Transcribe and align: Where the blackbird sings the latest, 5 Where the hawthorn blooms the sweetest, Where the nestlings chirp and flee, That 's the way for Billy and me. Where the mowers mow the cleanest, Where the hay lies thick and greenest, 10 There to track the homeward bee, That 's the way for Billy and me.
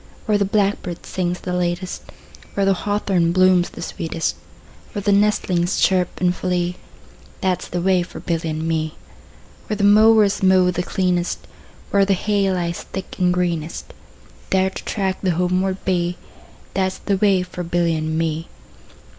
Where 0.25 0.39
the 0.39 0.45
blackbird 0.45 1.05
sings 1.05 1.41
the 1.41 1.53
latest, 1.53 2.05
5 2.41 2.47
Where 2.55 2.65
the 2.65 2.73
hawthorn 2.73 3.31
blooms 3.31 3.69
the 3.69 3.83
sweetest, 3.83 4.33
Where 4.93 5.01
the 5.03 5.11
nestlings 5.11 5.79
chirp 5.79 6.19
and 6.19 6.35
flee, 6.35 6.77
That 7.41 7.61
's 7.61 7.67
the 7.67 7.81
way 7.83 8.01
for 8.01 8.19
Billy 8.19 8.49
and 8.49 8.67
me. 8.67 8.95
Where 9.67 9.77
the 9.77 9.83
mowers 9.83 10.41
mow 10.41 10.71
the 10.71 10.81
cleanest, 10.81 11.45
Where 11.91 12.03
the 12.03 12.15
hay 12.15 12.51
lies 12.51 12.81
thick 12.81 13.13
and 13.19 13.31
greenest, 13.31 13.89
10 13.89 13.97
There 14.49 14.69
to 14.71 14.83
track 14.85 15.21
the 15.21 15.31
homeward 15.35 15.77
bee, 15.85 16.17
That 16.73 16.91
's 16.93 16.97
the 16.97 17.17
way 17.17 17.43
for 17.43 17.61
Billy 17.61 17.95
and 17.95 18.17
me. 18.17 18.47